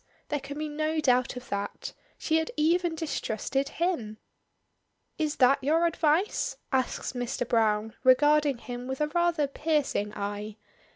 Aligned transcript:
There 0.29 0.39
can 0.39 0.57
be 0.57 0.67
no 0.67 0.99
doubt 0.99 1.35
of 1.35 1.49
that. 1.49 1.93
She 2.17 2.37
had 2.37 2.49
even 2.57 2.95
distrusted 2.95 3.69
him! 3.69 4.17
"Is 5.19 5.35
that 5.35 5.63
your 5.63 5.85
advice?" 5.85 6.57
asks 6.71 7.13
Mr. 7.13 7.47
Browne, 7.47 7.93
regarding 8.03 8.57
him 8.57 8.87
with 8.87 8.99
a 8.99 9.09
rather 9.09 9.45
piercing 9.45 10.11
eye. 10.15 10.55